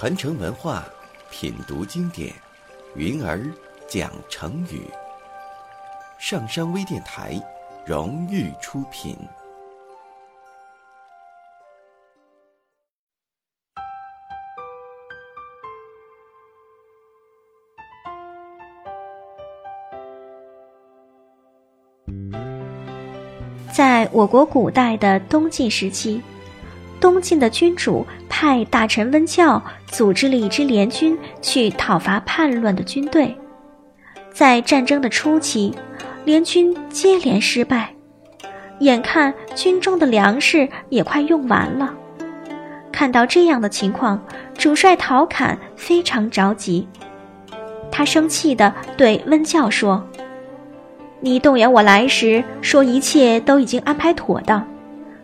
[0.00, 0.84] 传承文化，
[1.28, 2.32] 品读经典，
[2.94, 3.44] 云儿
[3.88, 4.88] 讲成语。
[6.20, 7.34] 上山微电台
[7.84, 9.18] 荣誉出品。
[23.72, 26.22] 在我国古代的东晋时期，
[27.00, 33.36] 东晋的君主派大臣温教组织了一支联军去讨伐叛乱的军队。
[34.32, 35.74] 在战争的初期，
[36.24, 37.92] 联军接连失败，
[38.80, 41.94] 眼看军中的粮食也快用完了。
[42.92, 44.20] 看到这样的情况，
[44.56, 46.86] 主帅陶侃非常着急，
[47.90, 50.04] 他生气地对温教说。
[51.20, 54.64] 你动员我来时说一切都已经安排妥当，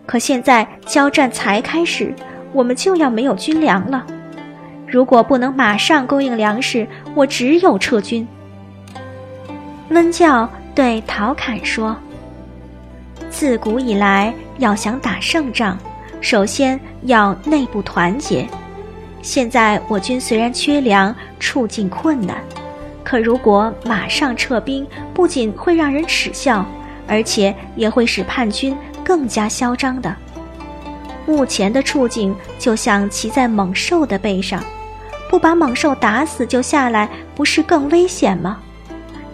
[0.07, 2.15] 可现在交战才开始，
[2.53, 4.05] 我们就要没有军粮了。
[4.87, 8.27] 如果不能马上供应粮食，我只有撤军。
[9.89, 11.97] 温教对陶侃说
[13.31, 15.79] ：“自古以来，要想打胜仗，
[16.21, 18.47] 首先要内部团结。
[19.23, 22.37] 现在我军虽然缺粮，处境困难。”
[23.03, 26.65] 可如果马上撤兵，不仅会让人耻笑，
[27.07, 30.17] 而且也会使叛军更加嚣张的。
[31.27, 34.63] 目前的处境就像骑在猛兽的背上，
[35.31, 38.61] 不把猛兽打死就下来，不是更危险吗？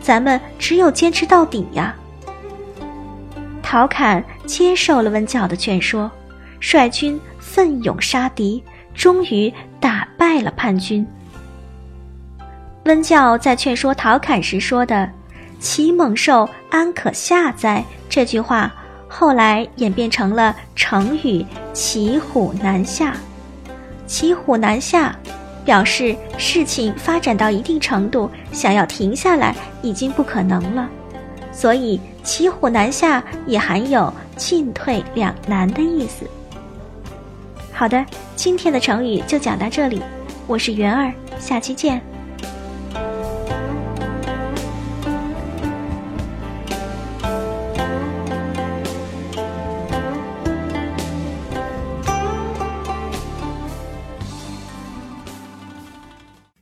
[0.00, 1.94] 咱们只有坚持到底呀！
[3.62, 6.10] 陶侃接受了温教的劝说，
[6.58, 8.62] 率军奋勇杀敌，
[8.94, 11.06] 终于打败了叛军。
[12.84, 15.08] 温教在劝说陶侃时说的
[15.60, 18.72] “骑猛兽，安可下哉”这句话，
[19.12, 21.44] 后来演变成了成语
[21.74, 23.14] “骑虎难下”。
[24.06, 25.14] 骑虎难下，
[25.64, 30.88] 表示事情发展到一定程度，想要停下来已经不可能了。
[31.52, 36.24] 所以“骑虎难下”也含有进退两难的意思。
[37.72, 38.06] 好的，
[38.36, 40.00] 今天的成语就讲到这里，
[40.46, 42.00] 我是元儿，下期见。